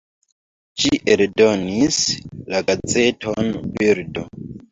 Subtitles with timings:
[0.83, 1.99] Ĝi eldonis
[2.53, 4.27] la gazeton "Birdo".